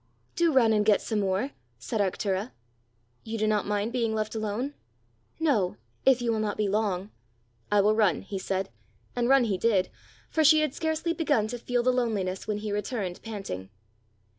"Do 0.35 0.51
run 0.51 0.73
and 0.73 0.83
get 0.83 0.99
some 0.99 1.19
more," 1.19 1.51
said 1.77 2.01
Arctura. 2.01 2.53
"You 3.23 3.37
do 3.37 3.45
not 3.45 3.67
mind 3.67 3.93
being 3.93 4.15
left 4.15 4.33
alone?" 4.33 4.73
"No 5.39 5.77
if 6.07 6.23
you 6.23 6.31
will 6.31 6.39
not 6.39 6.57
be 6.57 6.67
long." 6.67 7.11
"I 7.71 7.81
will 7.81 7.93
run," 7.93 8.23
he 8.23 8.39
said 8.39 8.71
and 9.15 9.29
run 9.29 9.43
he 9.43 9.59
did, 9.59 9.91
for 10.31 10.43
she 10.43 10.61
had 10.61 10.73
scarcely 10.73 11.13
begun 11.13 11.45
to 11.49 11.59
feel 11.59 11.83
the 11.83 11.93
loneliness 11.93 12.47
when 12.47 12.57
he 12.57 12.71
returned 12.71 13.21
panting. 13.21 13.69